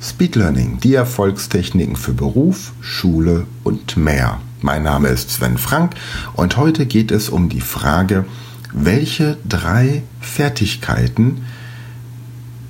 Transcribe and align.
Speed 0.00 0.36
Learning, 0.36 0.78
die 0.80 0.94
Erfolgstechniken 0.94 1.96
für 1.96 2.12
Beruf, 2.12 2.72
Schule 2.80 3.46
und 3.64 3.96
mehr. 3.96 4.40
Mein 4.60 4.82
Name 4.82 5.08
ist 5.08 5.30
Sven 5.30 5.56
Frank 5.56 5.94
und 6.34 6.56
heute 6.56 6.86
geht 6.86 7.10
es 7.10 7.30
um 7.30 7.48
die 7.48 7.62
Frage, 7.62 8.26
welche 8.72 9.38
drei 9.48 10.02
Fertigkeiten 10.20 11.46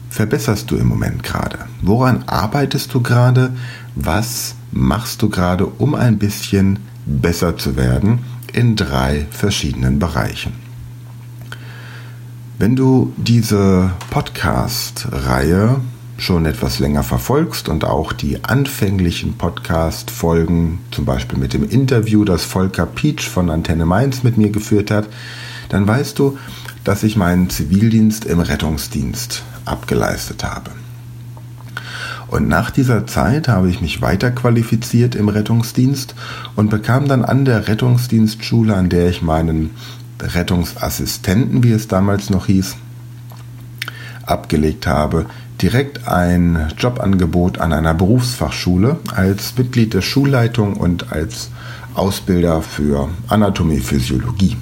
verbesserst 0.08 0.70
du 0.70 0.76
im 0.76 0.86
Moment 0.86 1.24
gerade? 1.24 1.58
Woran 1.82 2.22
arbeitest 2.26 2.94
du 2.94 3.02
gerade? 3.02 3.52
Was 3.96 4.54
machst 4.70 5.20
du 5.20 5.28
gerade, 5.28 5.66
um 5.66 5.94
ein 5.94 6.18
bisschen 6.18 6.78
besser 7.06 7.56
zu 7.56 7.76
werden 7.76 8.20
in 8.52 8.76
drei 8.76 9.26
verschiedenen 9.30 9.98
Bereichen? 9.98 10.52
Wenn 12.58 12.76
du 12.76 13.12
diese 13.16 13.90
Podcast-Reihe 14.10 15.80
schon 16.18 16.46
etwas 16.46 16.78
länger 16.78 17.02
verfolgst 17.02 17.68
und 17.68 17.84
auch 17.84 18.12
die 18.12 18.42
anfänglichen 18.44 19.34
Podcast-Folgen, 19.34 20.78
zum 20.90 21.04
Beispiel 21.04 21.38
mit 21.38 21.52
dem 21.52 21.68
Interview, 21.68 22.24
das 22.24 22.44
Volker 22.44 22.86
Pietsch 22.86 23.28
von 23.28 23.50
Antenne 23.50 23.86
Mainz 23.86 24.22
mit 24.22 24.38
mir 24.38 24.50
geführt 24.50 24.90
hat, 24.90 25.08
dann 25.68 25.86
weißt 25.86 26.18
du, 26.18 26.38
dass 26.84 27.02
ich 27.02 27.16
meinen 27.16 27.50
Zivildienst 27.50 28.24
im 28.24 28.40
Rettungsdienst 28.40 29.42
abgeleistet 29.64 30.44
habe. 30.44 30.70
Und 32.28 32.48
nach 32.48 32.70
dieser 32.70 33.06
Zeit 33.06 33.48
habe 33.48 33.68
ich 33.68 33.80
mich 33.80 34.02
weiterqualifiziert 34.02 35.14
im 35.14 35.28
Rettungsdienst 35.28 36.14
und 36.56 36.70
bekam 36.70 37.08
dann 37.08 37.24
an 37.24 37.44
der 37.44 37.68
Rettungsdienstschule, 37.68 38.74
an 38.74 38.88
der 38.88 39.08
ich 39.10 39.22
meinen 39.22 39.70
Rettungsassistenten, 40.20 41.62
wie 41.62 41.72
es 41.72 41.88
damals 41.88 42.30
noch 42.30 42.46
hieß, 42.46 42.76
abgelegt 44.24 44.86
habe, 44.86 45.26
direkt 45.62 46.06
ein 46.06 46.72
Jobangebot 46.76 47.58
an 47.58 47.72
einer 47.72 47.94
Berufsfachschule 47.94 48.98
als 49.14 49.56
Mitglied 49.56 49.94
der 49.94 50.02
Schulleitung 50.02 50.74
und 50.74 51.12
als 51.12 51.50
Ausbilder 51.94 52.60
für 52.60 53.08
Anatomie, 53.28 53.80
Physiologie. 53.80 54.56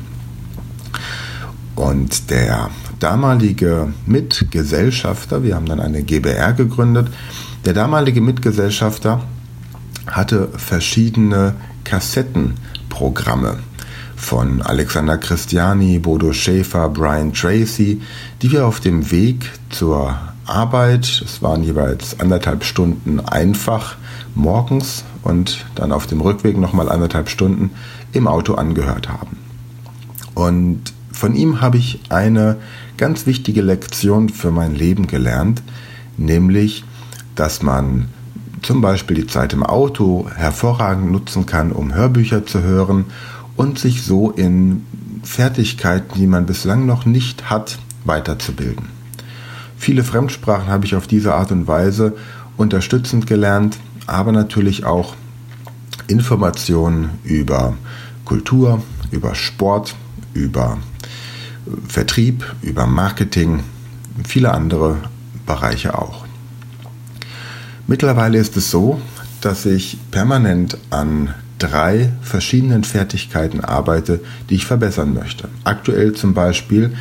Und 1.75 2.31
der 2.31 2.71
damalige 3.01 3.93
Mitgesellschafter, 4.07 5.43
wir 5.43 5.57
haben 5.57 5.67
dann 5.67 5.81
eine 5.81 6.03
GBR 6.03 6.53
gegründet, 6.53 7.09
der 7.65 7.73
damalige 7.73 8.21
Mitgesellschafter 8.21 9.23
hatte 10.07 10.49
verschiedene 10.57 11.55
Kassettenprogramme 11.83 13.59
von 14.15 14.63
Alexander 14.63 15.19
Christiani, 15.19 15.99
Bodo 15.99 16.33
Schäfer, 16.33 16.89
Brian 16.89 17.33
Tracy, 17.33 18.01
die 18.41 18.53
wir 18.53 18.67
auf 18.67 18.81
dem 18.81 19.11
Weg 19.11 19.51
zur 19.71 20.17
Arbeit, 20.47 21.23
es 21.25 21.43
waren 21.43 21.63
jeweils 21.63 22.21
anderthalb 22.21 22.65
Stunden 22.65 23.21
einfach 23.21 23.97
morgens 24.35 25.05
und 25.23 25.65
dann 25.75 25.93
auf 25.93 26.07
dem 26.07 26.21
Rückweg 26.21 26.57
nochmal 26.59 26.91
anderthalb 26.91 27.29
Stunden 27.29 27.71
im 28.13 28.27
Auto 28.27 28.55
angehört 28.55 29.09
haben. 29.09 29.39
Und 30.35 30.93
von 31.13 31.35
ihm 31.35 31.61
habe 31.61 31.79
ich 31.79 32.01
eine 32.09 32.57
ganz 32.97 33.27
wichtige 33.27 33.63
Lektion 33.63 34.29
für 34.29 34.51
mein 34.51 34.75
Leben 34.75 35.07
gelernt, 35.07 35.63
nämlich, 36.17 36.85
dass 37.35 37.63
man 37.63 38.09
zum 38.63 38.81
Beispiel 38.81 39.17
die 39.17 39.27
Zeit 39.27 39.53
im 39.53 39.63
Auto 39.63 40.29
hervorragend 40.35 41.13
nutzen 41.13 41.47
kann, 41.47 41.73
um 41.73 41.95
Hörbücher 41.95 42.47
zu 42.47 42.63
hören 42.63 43.07
und 43.57 43.79
sich 43.79 44.03
so 44.03 44.31
in 44.31 44.85
Fertigkeiten, 45.23 46.19
die 46.19 46.27
man 46.27 46.47
bislang 46.47 46.87
noch 46.87 47.07
nicht 47.07 47.51
hat, 47.51 47.79
weiterzubilden. 48.05 48.94
Viele 49.85 50.03
Fremdsprachen 50.03 50.69
habe 50.69 50.87
ich 50.87 50.95
auf 50.95 51.07
diese 51.07 51.35
Art 51.35 51.53
und 51.53 51.67
Weise 51.67 52.15
unterstützend 52.57 53.27
gelernt, 53.27 53.77
aber 54.07 54.33
natürlich 54.33 54.87
auch 54.87 55.15
Informationen 56.07 57.11
über 57.23 57.77
Kultur, 58.25 58.83
über 59.11 59.35
Sport, 59.35 59.95
über 60.33 60.79
Vertrieb, 61.87 62.47
über 62.63 62.87
Marketing, 62.87 63.63
viele 64.27 64.55
andere 64.55 64.97
Bereiche 65.45 65.99
auch. 65.99 66.25
Mittlerweile 67.87 68.39
ist 68.39 68.57
es 68.57 68.71
so, 68.71 69.03
dass 69.43 69.67
ich 69.67 69.99
permanent 70.11 70.79
an 70.89 71.35
drei 71.59 72.11
verschiedenen 72.23 72.85
Fertigkeiten 72.85 73.61
arbeite, 73.61 74.21
die 74.49 74.55
ich 74.55 74.65
verbessern 74.65 75.13
möchte. 75.13 75.51
Aktuell 75.65 76.15
zum 76.15 76.33
Beispiel 76.33 76.95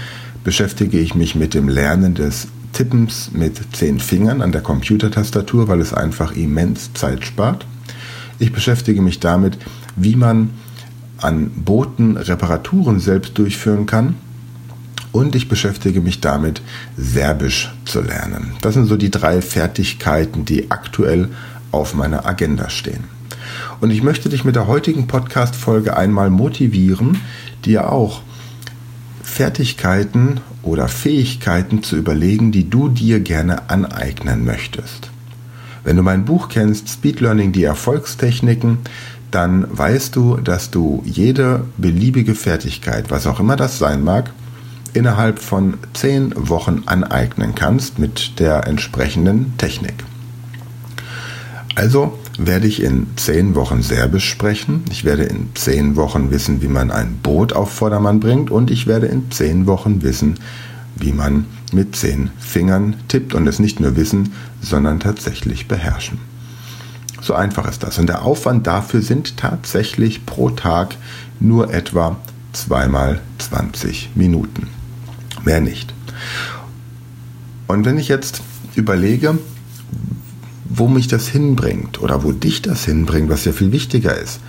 beschäftige 0.43 0.99
ich 0.99 1.15
mich 1.15 1.33
mit 1.33 1.53
dem 1.53 1.69
Lernen 1.69 2.13
des 2.13 2.49
Tippens 2.73 3.31
mit 3.31 3.59
zehn 3.73 3.99
Fingern 3.99 4.41
an 4.41 4.51
der 4.51 4.61
Computertastatur, 4.61 5.67
weil 5.67 5.79
es 5.79 5.93
einfach 5.93 6.35
immens 6.35 6.93
Zeit 6.93 7.25
spart. 7.25 7.65
Ich 8.39 8.51
beschäftige 8.51 9.01
mich 9.01 9.19
damit, 9.19 9.57
wie 9.95 10.15
man 10.15 10.49
an 11.17 11.51
Booten 11.51 12.17
Reparaturen 12.17 12.99
selbst 12.99 13.37
durchführen 13.37 13.85
kann 13.85 14.15
und 15.13 15.35
ich 15.35 15.47
beschäftige 15.47 16.01
mich 16.01 16.19
damit, 16.19 16.61
Serbisch 16.97 17.71
zu 17.85 18.01
lernen. 18.01 18.53
Das 18.61 18.73
sind 18.73 18.87
so 18.87 18.97
die 18.97 19.11
drei 19.11 19.41
Fertigkeiten, 19.41 20.43
die 20.43 20.71
aktuell 20.71 21.29
auf 21.71 21.93
meiner 21.93 22.25
Agenda 22.25 22.69
stehen. 22.69 23.05
Und 23.79 23.91
ich 23.91 24.03
möchte 24.03 24.29
dich 24.29 24.43
mit 24.43 24.55
der 24.55 24.67
heutigen 24.67 25.07
Podcast-Folge 25.07 25.95
einmal 25.95 26.29
motivieren, 26.29 27.19
dir 27.63 27.91
auch 27.91 28.21
Fertigkeiten 29.23 30.41
oder 30.61 30.87
Fähigkeiten 30.87 31.81
zu 31.81 31.95
überlegen, 31.95 32.51
die 32.51 32.69
du 32.69 32.89
dir 32.89 33.19
gerne 33.19 33.69
aneignen 33.69 34.45
möchtest. 34.45 35.09
Wenn 35.83 35.97
du 35.97 36.03
mein 36.03 36.25
Buch 36.25 36.49
kennst, 36.49 36.89
Speed 36.89 37.19
Learning, 37.19 37.51
die 37.51 37.63
Erfolgstechniken, 37.63 38.79
dann 39.31 39.65
weißt 39.69 40.15
du, 40.15 40.37
dass 40.37 40.69
du 40.69 41.01
jede 41.05 41.65
beliebige 41.77 42.35
Fertigkeit, 42.35 43.09
was 43.09 43.25
auch 43.25 43.39
immer 43.39 43.55
das 43.55 43.79
sein 43.79 44.03
mag, 44.03 44.31
innerhalb 44.93 45.39
von 45.39 45.75
zehn 45.93 46.33
Wochen 46.35 46.83
aneignen 46.85 47.55
kannst 47.55 47.97
mit 47.97 48.39
der 48.39 48.67
entsprechenden 48.67 49.57
Technik. 49.57 49.95
Also 51.75 52.19
werde 52.37 52.67
ich 52.67 52.81
in 52.81 53.07
zehn 53.15 53.55
Wochen 53.55 53.81
Serbisch 53.81 54.29
sprechen. 54.29 54.83
Ich 54.89 55.03
werde 55.03 55.23
in 55.23 55.49
zehn 55.55 55.95
Wochen 55.95 56.31
wissen, 56.31 56.61
wie 56.61 56.67
man 56.67 56.91
ein 56.91 57.19
Boot 57.21 57.53
auf 57.53 57.71
Vordermann 57.71 58.19
bringt. 58.19 58.49
Und 58.49 58.71
ich 58.71 58.87
werde 58.87 59.07
in 59.07 59.29
zehn 59.31 59.67
Wochen 59.67 60.01
wissen, 60.01 60.39
wie 60.95 61.11
man 61.11 61.45
mit 61.71 61.95
zehn 61.95 62.31
Fingern 62.39 62.95
tippt 63.07 63.33
und 63.33 63.47
es 63.47 63.59
nicht 63.59 63.79
nur 63.79 63.95
wissen, 63.95 64.33
sondern 64.61 64.99
tatsächlich 64.99 65.67
beherrschen. 65.67 66.19
So 67.21 67.33
einfach 67.33 67.69
ist 67.69 67.83
das. 67.83 67.99
Und 67.99 68.07
der 68.07 68.23
Aufwand 68.23 68.67
dafür 68.67 69.01
sind 69.01 69.37
tatsächlich 69.37 70.25
pro 70.25 70.49
Tag 70.49 70.95
nur 71.39 71.73
etwa 71.73 72.17
zweimal 72.51 73.21
20 73.39 74.11
Minuten 74.15 74.67
mehr 75.45 75.61
nicht. 75.61 75.93
Und 77.67 77.85
wenn 77.85 77.97
ich 77.97 78.07
jetzt 78.07 78.41
überlege, 78.75 79.37
wo 80.75 80.87
mich 80.87 81.07
das 81.07 81.27
hinbringt 81.27 82.01
oder 82.01 82.23
wo 82.23 82.31
dich 82.31 82.61
das 82.61 82.85
hinbringt, 82.85 83.29
was 83.29 83.45
ja 83.45 83.51
viel 83.51 83.71
wichtiger 83.71 84.17
ist. 84.17 84.39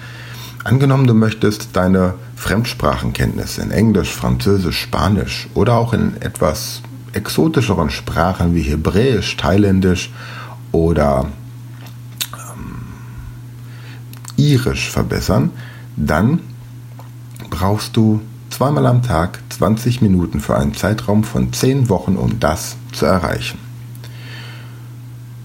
Angenommen, 0.64 1.06
du 1.06 1.12
möchtest 1.12 1.68
deine 1.74 2.14
Fremdsprachenkenntnisse 2.36 3.60
in 3.60 3.70
Englisch, 3.70 4.10
Französisch, 4.10 4.80
Spanisch 4.80 5.48
oder 5.52 5.74
auch 5.74 5.92
in 5.92 6.16
etwas 6.22 6.80
exotischeren 7.12 7.90
Sprachen 7.90 8.54
wie 8.54 8.62
Hebräisch, 8.62 9.36
Thailändisch 9.36 10.10
oder 10.72 11.26
ähm, 12.32 12.86
Irisch 14.36 14.90
verbessern, 14.90 15.50
dann 15.96 16.40
brauchst 17.50 17.96
du 17.96 18.22
zweimal 18.48 18.86
am 18.86 19.02
Tag 19.02 19.40
20 19.50 20.00
Minuten 20.00 20.40
für 20.40 20.56
einen 20.56 20.74
Zeitraum 20.74 21.22
von 21.22 21.52
10 21.52 21.90
Wochen, 21.90 22.16
um 22.16 22.40
das 22.40 22.76
zu 22.92 23.04
erreichen. 23.04 23.58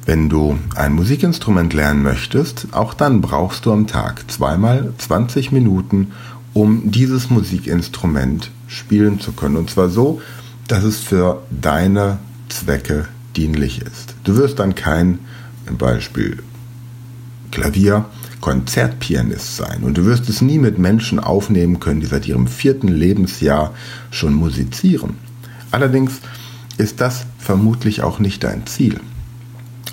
Wenn 0.10 0.28
du 0.28 0.58
ein 0.74 0.94
Musikinstrument 0.94 1.72
lernen 1.72 2.02
möchtest, 2.02 2.70
auch 2.72 2.96
dann 2.96 3.22
brauchst 3.22 3.68
du 3.68 3.72
am 3.72 3.86
Tag 3.86 4.24
zweimal 4.32 4.92
20 4.98 5.52
Minuten, 5.52 6.14
um 6.52 6.90
dieses 6.90 7.30
Musikinstrument 7.30 8.50
spielen 8.66 9.20
zu 9.20 9.34
können. 9.34 9.56
Und 9.56 9.70
zwar 9.70 9.88
so, 9.90 10.20
dass 10.68 10.84
es 10.84 10.98
für 10.98 11.44
deine 11.52 12.18
Zwecke 12.48 13.08
dienlich 13.36 13.84
ist. 13.84 14.16
Du 14.24 14.36
wirst 14.36 14.58
dann 14.58 14.74
kein, 14.74 15.20
zum 15.68 15.78
Beispiel 15.78 16.42
Klavier, 17.52 18.06
Konzertpianist 18.42 19.58
sein 19.58 19.84
und 19.84 19.96
du 19.96 20.06
wirst 20.06 20.28
es 20.28 20.42
nie 20.42 20.58
mit 20.58 20.80
Menschen 20.80 21.20
aufnehmen 21.20 21.80
können, 21.80 22.00
die 22.00 22.08
seit 22.08 22.28
ihrem 22.28 22.48
vierten 22.48 22.88
Lebensjahr 22.88 23.76
schon 24.10 24.34
musizieren. 24.34 25.18
Allerdings 25.70 26.14
ist 26.80 27.00
das 27.00 27.28
vermutlich 27.38 28.02
auch 28.02 28.18
nicht 28.18 28.44
dein 28.44 28.66
Ziel. 28.66 29.02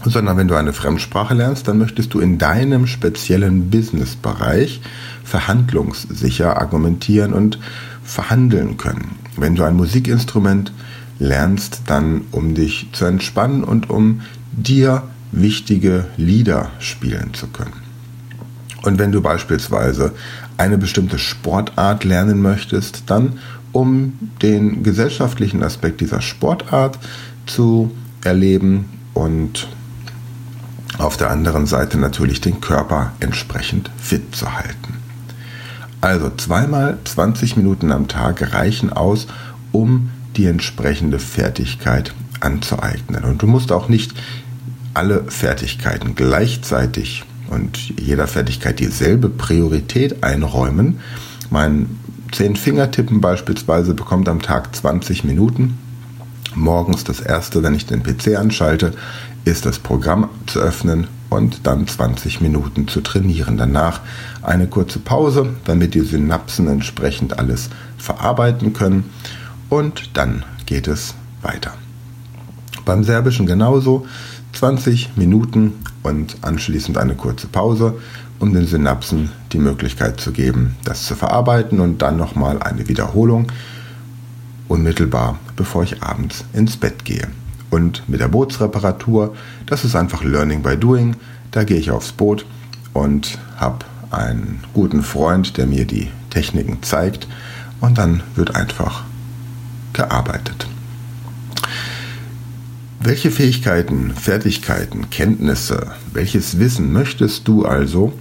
Sondern 0.04 0.36
wenn 0.36 0.48
du 0.48 0.54
eine 0.54 0.72
Fremdsprache 0.72 1.34
lernst, 1.34 1.66
dann 1.68 1.78
möchtest 1.78 2.14
du 2.14 2.20
in 2.20 2.38
deinem 2.38 2.86
speziellen 2.86 3.70
Businessbereich 3.70 4.80
verhandlungssicher 5.24 6.60
argumentieren 6.60 7.32
und 7.32 7.58
verhandeln 8.04 8.76
können. 8.76 9.16
Wenn 9.36 9.56
du 9.56 9.64
ein 9.64 9.76
Musikinstrument 9.76 10.72
lernst, 11.18 11.82
dann 11.86 12.22
um 12.30 12.54
dich 12.54 12.88
zu 12.92 13.04
entspannen 13.06 13.64
und 13.64 13.90
um 13.90 14.20
dir 14.52 15.02
wichtige 15.32 16.06
Lieder 16.16 16.70
spielen 16.78 17.34
zu 17.34 17.48
können. 17.48 17.72
Und 18.82 18.98
wenn 18.98 19.12
du 19.12 19.20
beispielsweise 19.20 20.12
eine 20.56 20.78
bestimmte 20.78 21.18
Sportart 21.18 22.04
lernen 22.04 22.40
möchtest, 22.40 23.04
dann 23.06 23.38
um 23.72 24.18
den 24.40 24.82
gesellschaftlichen 24.82 25.62
Aspekt 25.62 26.00
dieser 26.00 26.22
Sportart 26.22 26.98
zu 27.46 27.90
erleben 28.22 28.86
und 29.12 29.68
auf 30.98 31.16
der 31.16 31.30
anderen 31.30 31.66
Seite 31.66 31.98
natürlich 31.98 32.40
den 32.40 32.60
Körper 32.60 33.12
entsprechend 33.20 33.90
fit 33.98 34.34
zu 34.34 34.54
halten. 34.54 34.94
Also 36.00 36.30
zweimal 36.36 36.98
20 37.04 37.56
Minuten 37.56 37.92
am 37.92 38.08
Tag 38.08 38.52
reichen 38.54 38.92
aus, 38.92 39.26
um 39.72 40.10
die 40.36 40.46
entsprechende 40.46 41.18
Fertigkeit 41.18 42.14
anzueignen. 42.40 43.24
Und 43.24 43.42
du 43.42 43.46
musst 43.46 43.72
auch 43.72 43.88
nicht 43.88 44.14
alle 44.94 45.24
Fertigkeiten 45.28 46.14
gleichzeitig 46.14 47.24
und 47.48 47.78
jeder 47.98 48.26
Fertigkeit 48.26 48.80
dieselbe 48.80 49.28
Priorität 49.28 50.22
einräumen. 50.24 51.00
Mein 51.50 51.98
Zehn-Fingertippen 52.32 53.20
beispielsweise 53.20 53.94
bekommt 53.94 54.28
am 54.28 54.42
Tag 54.42 54.74
20 54.74 55.24
Minuten. 55.24 55.78
Morgens 56.54 57.04
das 57.04 57.20
erste, 57.20 57.62
wenn 57.62 57.74
ich 57.74 57.86
den 57.86 58.02
PC 58.02 58.36
anschalte, 58.36 58.94
ist 59.46 59.64
das 59.64 59.78
Programm 59.78 60.28
zu 60.46 60.58
öffnen 60.58 61.06
und 61.30 61.66
dann 61.68 61.86
20 61.86 62.40
Minuten 62.40 62.88
zu 62.88 63.00
trainieren. 63.00 63.56
Danach 63.56 64.00
eine 64.42 64.66
kurze 64.66 64.98
Pause, 64.98 65.50
damit 65.64 65.94
die 65.94 66.00
Synapsen 66.00 66.68
entsprechend 66.68 67.38
alles 67.38 67.70
verarbeiten 67.96 68.72
können 68.72 69.04
und 69.68 70.10
dann 70.16 70.44
geht 70.66 70.88
es 70.88 71.14
weiter. 71.42 71.72
Beim 72.84 73.04
Serbischen 73.04 73.46
genauso 73.46 74.06
20 74.52 75.16
Minuten 75.16 75.74
und 76.02 76.36
anschließend 76.42 76.98
eine 76.98 77.14
kurze 77.14 77.46
Pause, 77.46 77.98
um 78.40 78.52
den 78.52 78.66
Synapsen 78.66 79.30
die 79.52 79.58
Möglichkeit 79.58 80.20
zu 80.20 80.32
geben, 80.32 80.74
das 80.84 81.06
zu 81.06 81.14
verarbeiten 81.14 81.78
und 81.78 82.02
dann 82.02 82.16
nochmal 82.16 82.60
eine 82.62 82.88
Wiederholung 82.88 83.46
unmittelbar, 84.66 85.38
bevor 85.54 85.84
ich 85.84 86.02
abends 86.02 86.44
ins 86.52 86.76
Bett 86.76 87.04
gehe. 87.04 87.28
Und 87.76 88.08
mit 88.08 88.20
der 88.20 88.28
Bootsreparatur, 88.28 89.36
das 89.66 89.84
ist 89.84 89.94
einfach 89.94 90.24
Learning 90.24 90.62
by 90.62 90.78
Doing. 90.78 91.14
Da 91.50 91.62
gehe 91.62 91.76
ich 91.76 91.90
aufs 91.90 92.10
Boot 92.10 92.46
und 92.94 93.36
habe 93.58 93.84
einen 94.10 94.64
guten 94.72 95.02
Freund, 95.02 95.58
der 95.58 95.66
mir 95.66 95.84
die 95.84 96.08
Techniken 96.30 96.82
zeigt 96.82 97.28
und 97.82 97.98
dann 97.98 98.22
wird 98.34 98.56
einfach 98.56 99.04
gearbeitet. 99.92 100.66
Welche 102.98 103.30
Fähigkeiten, 103.30 104.14
Fertigkeiten, 104.14 105.10
Kenntnisse, 105.10 105.88
welches 106.14 106.58
Wissen 106.58 106.94
möchtest 106.94 107.46
du 107.46 107.66
also, 107.66 108.14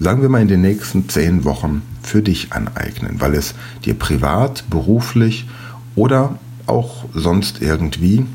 sagen 0.00 0.20
wir 0.20 0.28
mal, 0.28 0.42
in 0.42 0.48
den 0.48 0.60
nächsten 0.60 1.08
zehn 1.08 1.44
Wochen 1.44 1.80
für 2.02 2.20
dich 2.20 2.52
aneignen, 2.52 3.22
weil 3.22 3.34
es 3.34 3.54
dir 3.86 3.94
privat, 3.94 4.64
beruflich 4.68 5.48
oder 5.96 6.38
auch 6.66 7.06
sonst 7.14 7.62
irgendwie 7.62 8.26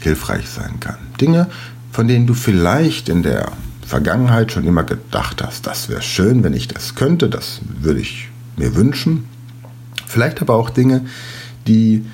hilfreich 0.00 0.48
sein 0.48 0.80
kann? 0.80 0.98
Dinge, 1.20 1.48
von 1.92 2.08
denen 2.08 2.26
du 2.26 2.34
vielleicht 2.34 3.08
in 3.08 3.22
der 3.22 3.52
Vergangenheit 3.86 4.52
schon 4.52 4.64
immer 4.64 4.84
gedacht 4.84 5.42
hast, 5.42 5.66
das 5.66 5.88
wäre 5.88 6.02
schön, 6.02 6.44
wenn 6.44 6.52
ich 6.52 6.68
das 6.68 6.94
könnte, 6.94 7.28
das 7.28 7.60
würde 7.80 8.00
ich 8.00 8.28
mir 8.56 8.74
wünschen. 8.74 9.24
Vielleicht 10.06 10.42
aber 10.42 10.54
auch 10.54 10.70
Dinge, 10.70 11.06
die 11.66 12.04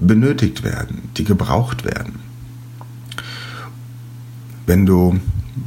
benötigt 0.00 0.62
werden, 0.62 1.10
die 1.16 1.24
gebraucht 1.24 1.84
werden. 1.84 2.20
Wenn 4.66 4.86
du 4.86 5.18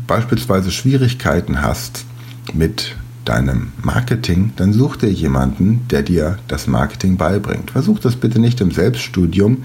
beispielsweise 0.07 0.71
Schwierigkeiten 0.71 1.61
hast 1.61 2.05
mit 2.53 2.95
deinem 3.25 3.71
Marketing, 3.81 4.53
dann 4.55 4.73
such 4.73 4.97
dir 4.97 5.11
jemanden, 5.11 5.87
der 5.89 6.01
dir 6.01 6.37
das 6.47 6.67
Marketing 6.67 7.17
beibringt. 7.17 7.71
Versuch 7.71 7.99
das 7.99 8.15
bitte 8.15 8.39
nicht 8.39 8.61
im 8.61 8.71
Selbststudium, 8.71 9.63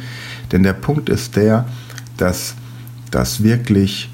denn 0.53 0.63
der 0.63 0.75
Punkt 0.75 1.09
ist 1.09 1.37
der, 1.37 1.67
dass 2.17 2.55
das 3.11 3.43
wirklich 3.43 4.11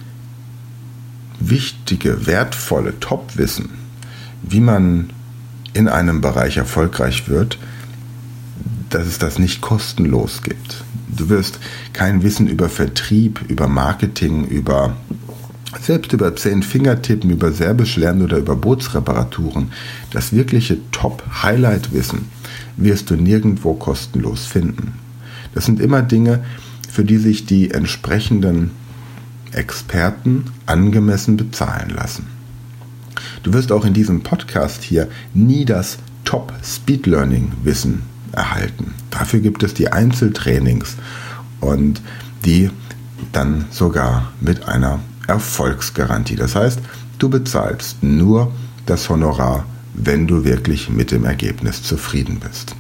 wichtige, 1.41 2.27
wertvolle 2.27 2.99
Topwissen, 3.01 3.71
wie 4.43 4.61
man 4.61 5.11
in 5.75 5.89
einem 5.89 6.21
Bereich 6.21 6.57
erfolgreich 6.57 7.29
wird, 7.29 7.59
dass 8.91 9.07
es 9.07 9.19
das 9.19 9.39
nicht 9.39 9.61
kostenlos 9.61 10.43
gibt. 10.43 10.85
Du 11.09 11.29
wirst 11.29 11.59
kein 11.93 12.23
Wissen 12.23 12.47
über 12.47 12.69
Vertrieb, 12.69 13.41
über 13.49 13.69
Marketing, 13.69 14.45
über 14.45 14.97
selbst 15.81 16.13
über 16.13 16.35
zehn 16.37 16.63
Fingertippen, 16.63 17.31
über 17.31 17.53
Serbisch 17.53 17.97
lernen 17.97 18.23
oder 18.23 18.39
über 18.39 18.57
Bootsreparaturen, 18.57 19.73
das 20.11 20.33
wirkliche 20.33 20.79
Top-Highlight-Wissen 20.91 22.27
wirst 22.77 23.11
du 23.11 23.17
nirgendwo 23.17 23.75
kostenlos 23.75 24.45
finden. 24.45 24.95
Das 25.55 25.65
sind 25.65 25.81
immer 25.81 26.03
Dinge, 26.03 26.45
für 26.91 27.05
die 27.05 27.17
sich 27.17 27.47
die 27.47 27.71
entsprechenden 27.71 28.71
Experten 29.53 30.45
angemessen 30.67 31.37
bezahlen 31.37 31.91
lassen. 31.91 32.27
Du 33.43 33.53
wirst 33.53 33.73
auch 33.73 33.85
in 33.85 33.95
diesem 33.95 34.23
Podcast 34.23 34.83
hier 34.83 35.09
nie 35.35 35.65
das 35.65 35.99
Top 36.25 36.53
Speed 36.63 37.07
Learning 37.07 37.53
Wissen 37.65 38.03
erhalten. 38.33 38.95
Dafür 39.11 39.41
gibt 39.41 39.63
es 39.63 39.75
die 39.75 39.93
Einzeltrainings 39.93 40.97
und 41.61 42.01
die 42.45 42.71
dann 43.33 43.67
sogar 43.71 44.33
mit 44.41 44.69
einer 44.69 45.01
Erfolgsgarantie. 45.27 46.37
Das 46.37 46.55
heißt, 46.55 46.81
du 47.19 47.29
bezahlst 47.29 48.03
nur 48.03 48.53
das 48.87 49.09
Honorar, 49.09 49.65
wenn 49.95 50.27
du 50.27 50.45
wirklich 50.45 50.89
mit 50.89 51.11
dem 51.11 51.25
Ergebnis 51.25 51.83
zufrieden 51.83 52.41
bist. 52.41 52.75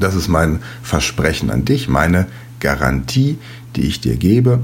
Das 0.00 0.14
ist 0.14 0.28
mein 0.28 0.60
Versprechen 0.82 1.50
an 1.50 1.64
dich, 1.64 1.88
meine 1.88 2.26
Garantie, 2.60 3.38
die 3.76 3.82
ich 3.82 4.00
dir 4.00 4.16
gebe. 4.16 4.60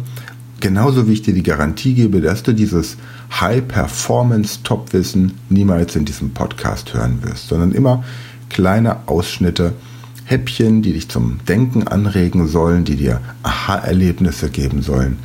Genauso 0.61 1.09
wie 1.09 1.13
ich 1.13 1.23
dir 1.23 1.35
die 1.35 1.43
Garantie 1.43 1.95
gebe, 1.95 2.21
dass 2.21 2.43
du 2.43 2.53
dieses 2.53 2.97
High-Performance-Top-Wissen 3.41 5.33
niemals 5.49 5.97
in 5.97 6.05
diesem 6.05 6.33
Podcast 6.33 6.93
hören 6.93 7.23
wirst, 7.23 7.49
sondern 7.49 7.73
immer 7.73 8.05
kleine 8.49 9.09
Ausschnitte, 9.09 9.73
Häppchen, 10.25 10.83
die 10.83 10.93
dich 10.93 11.09
zum 11.09 11.41
Denken 11.49 11.89
anregen 11.89 12.47
sollen, 12.47 12.85
die 12.85 12.97
dir 12.97 13.21
Aha-Erlebnisse 13.43 14.51
geben 14.51 14.83
sollen. 14.83 15.19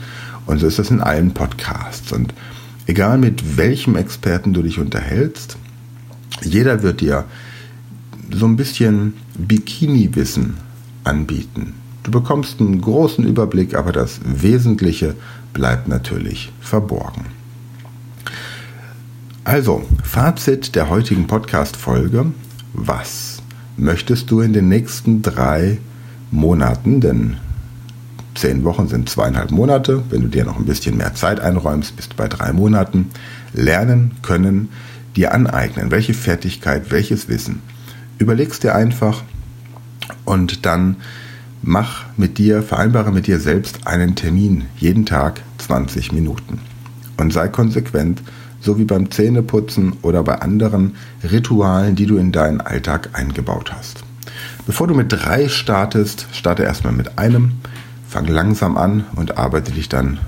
Und 0.45 0.59
so 0.59 0.67
ist 0.67 0.79
das 0.79 0.91
in 0.91 1.01
allen 1.01 1.33
Podcasts. 1.33 2.11
Und 2.11 2.33
egal 2.87 3.17
mit 3.17 3.57
welchem 3.57 3.95
Experten 3.95 4.53
du 4.53 4.61
dich 4.61 4.79
unterhältst, 4.79 5.57
jeder 6.43 6.83
wird 6.83 7.01
dir 7.01 7.25
so 8.31 8.45
ein 8.45 8.55
bisschen 8.55 9.13
Bikini-Wissen 9.37 10.57
anbieten. 11.03 11.73
Du 12.03 12.11
bekommst 12.11 12.59
einen 12.59 12.81
großen 12.81 13.25
Überblick, 13.25 13.75
aber 13.75 13.91
das 13.91 14.19
Wesentliche 14.23 15.15
bleibt 15.53 15.87
natürlich 15.87 16.51
verborgen. 16.59 17.25
Also, 19.43 19.85
Fazit 20.03 20.75
der 20.75 20.89
heutigen 20.89 21.27
Podcast-Folge. 21.27 22.27
Was 22.73 23.41
möchtest 23.77 24.29
du 24.31 24.41
in 24.41 24.53
den 24.53 24.69
nächsten 24.69 25.21
drei 25.21 25.79
Monaten, 26.31 26.99
denn 26.99 27.37
zehn 28.35 28.63
Wochen 28.63 28.87
sind 28.87 29.09
zweieinhalb 29.09 29.51
Monate, 29.51 30.03
wenn 30.09 30.21
du 30.21 30.27
dir 30.27 30.45
noch 30.45 30.57
ein 30.57 30.65
bisschen 30.65 30.97
mehr 30.97 31.15
Zeit 31.15 31.39
einräumst, 31.39 31.95
bist 31.95 32.13
du 32.13 32.15
bei 32.15 32.27
drei 32.27 32.53
Monaten, 32.53 33.09
lernen 33.53 34.11
können, 34.21 34.69
dir 35.15 35.33
aneignen, 35.33 35.91
welche 35.91 36.13
Fertigkeit, 36.13 36.91
welches 36.91 37.27
Wissen. 37.27 37.61
Überlegst 38.17 38.63
dir 38.63 38.75
einfach 38.75 39.23
und 40.25 40.65
dann 40.65 40.97
mach 41.61 42.05
mit 42.17 42.37
dir, 42.37 42.61
vereinbare 42.61 43.11
mit 43.11 43.27
dir 43.27 43.39
selbst 43.39 43.87
einen 43.87 44.15
Termin, 44.15 44.65
jeden 44.77 45.05
Tag 45.05 45.41
20 45.57 46.11
Minuten. 46.11 46.59
Und 47.17 47.31
sei 47.33 47.47
konsequent 47.47 48.21
so 48.59 48.77
wie 48.79 48.85
beim 48.85 49.11
Zähneputzen 49.11 49.93
oder 50.01 50.23
bei 50.23 50.41
anderen 50.41 50.95
Ritualen, 51.23 51.95
die 51.95 52.07
du 52.07 52.17
in 52.17 52.31
deinen 52.31 52.61
Alltag 52.61 53.09
eingebaut 53.13 53.71
hast. 53.71 54.03
Bevor 54.65 54.87
du 54.87 54.95
mit 54.95 55.11
drei 55.11 55.47
startest, 55.47 56.27
starte 56.31 56.63
erstmal 56.63 56.93
mit 56.93 57.19
einem, 57.19 57.53
fang 58.15 58.27
langsam 58.27 58.77
an 58.77 59.03
und 59.17 59.37
arbeite 59.37 59.73
dich 59.73 59.89
dann 59.89 60.19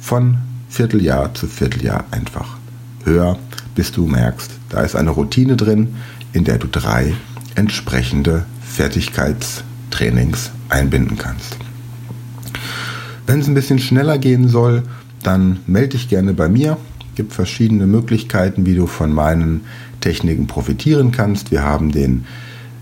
von 0.00 0.38
Vierteljahr 0.70 1.34
zu 1.34 1.48
Vierteljahr 1.48 2.04
einfach 2.12 2.56
höher, 3.04 3.38
bis 3.74 3.92
du 3.92 4.06
merkst, 4.06 4.50
da 4.70 4.80
ist 4.80 4.96
eine 4.96 5.10
Routine 5.10 5.54
drin, 5.54 5.96
in 6.32 6.44
der 6.44 6.56
du 6.56 6.66
drei 6.66 7.12
entsprechende 7.56 8.46
Fertigkeitstrainings 8.62 10.50
einbinden 10.70 11.18
kannst. 11.18 11.58
Wenn 13.26 13.40
es 13.40 13.48
ein 13.48 13.54
bisschen 13.54 13.80
schneller 13.80 14.16
gehen 14.16 14.48
soll, 14.48 14.84
dann 15.22 15.60
melde 15.66 15.98
dich 15.98 16.08
gerne 16.08 16.32
bei 16.32 16.48
mir 16.48 16.78
gibt 17.16 17.34
verschiedene 17.34 17.86
Möglichkeiten, 17.86 18.64
wie 18.64 18.76
du 18.76 18.86
von 18.86 19.12
meinen 19.12 19.66
Techniken 20.00 20.46
profitieren 20.46 21.12
kannst. 21.12 21.50
Wir 21.50 21.62
haben 21.62 21.92
den 21.92 22.24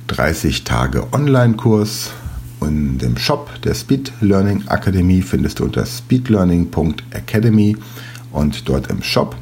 30 0.07 0.63
Tage 0.63 1.13
Online-Kurs 1.13 2.13
in 2.61 2.99
dem 2.99 3.17
Shop 3.17 3.51
der 3.63 3.75
Speed 3.75 4.13
Learning 4.21 4.67
Akademie 4.69 5.23
findest 5.23 5.59
du 5.59 5.65
unter 5.65 5.87
speedlearning.academy 5.87 7.77
und 8.33 8.69
dort 8.69 8.91
im 8.91 9.03
Shop. 9.03 9.37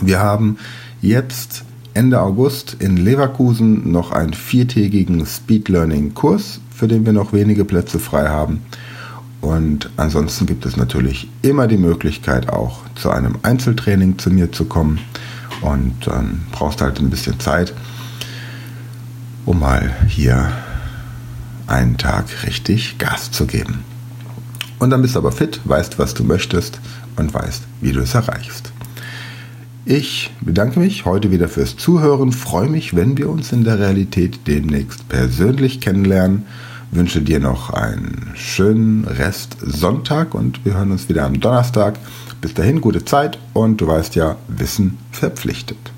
Wir 0.00 0.20
haben 0.20 0.58
jetzt 1.00 1.64
Ende 1.94 2.20
August 2.20 2.76
in 2.78 2.96
Leverkusen 2.96 3.90
noch 3.92 4.12
einen 4.12 4.32
viertägigen 4.32 5.26
Speed 5.26 5.68
Learning 5.68 6.14
Kurs, 6.14 6.60
für 6.74 6.88
den 6.88 7.04
wir 7.04 7.12
noch 7.12 7.32
wenige 7.32 7.64
Plätze 7.64 7.98
frei 7.98 8.28
haben. 8.28 8.62
Und 9.42 9.90
ansonsten 9.96 10.46
gibt 10.46 10.64
es 10.64 10.76
natürlich 10.76 11.28
immer 11.42 11.66
die 11.66 11.76
Möglichkeit 11.76 12.48
auch 12.48 12.80
zu 12.94 13.10
einem 13.10 13.36
Einzeltraining 13.42 14.18
zu 14.18 14.30
mir 14.30 14.52
zu 14.52 14.64
kommen. 14.64 15.00
Und 15.60 16.06
dann 16.06 16.42
brauchst 16.52 16.80
du 16.80 16.84
halt 16.84 16.98
ein 17.00 17.10
bisschen 17.10 17.38
Zeit, 17.40 17.74
um 19.44 19.58
mal 19.60 19.94
hier 20.08 20.50
einen 21.72 21.96
Tag 21.96 22.26
richtig 22.46 22.98
Gas 22.98 23.30
zu 23.30 23.46
geben. 23.46 23.84
Und 24.78 24.90
dann 24.90 25.00
bist 25.00 25.14
du 25.14 25.20
aber 25.20 25.32
fit, 25.32 25.60
weißt, 25.64 25.98
was 25.98 26.12
du 26.12 26.24
möchtest 26.24 26.80
und 27.16 27.32
weißt, 27.32 27.62
wie 27.80 27.92
du 27.92 28.00
es 28.00 28.14
erreichst. 28.14 28.72
Ich 29.84 30.30
bedanke 30.40 30.78
mich 30.78 31.06
heute 31.06 31.30
wieder 31.30 31.48
fürs 31.48 31.76
Zuhören, 31.76 32.32
freue 32.32 32.68
mich, 32.68 32.94
wenn 32.94 33.16
wir 33.16 33.28
uns 33.28 33.52
in 33.52 33.64
der 33.64 33.78
Realität 33.78 34.46
demnächst 34.46 35.08
persönlich 35.08 35.80
kennenlernen, 35.80 36.46
wünsche 36.90 37.22
dir 37.22 37.40
noch 37.40 37.70
einen 37.70 38.32
schönen 38.34 39.04
Rest 39.04 39.56
Sonntag 39.60 40.34
und 40.34 40.64
wir 40.64 40.74
hören 40.74 40.92
uns 40.92 41.08
wieder 41.08 41.24
am 41.24 41.40
Donnerstag. 41.40 41.98
Bis 42.40 42.54
dahin, 42.54 42.80
gute 42.80 43.04
Zeit 43.04 43.38
und 43.54 43.80
du 43.80 43.86
weißt 43.86 44.14
ja, 44.14 44.36
Wissen 44.48 44.98
verpflichtet. 45.10 45.91